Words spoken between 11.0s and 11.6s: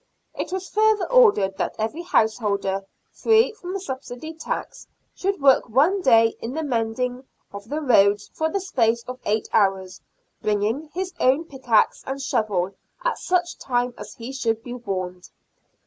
own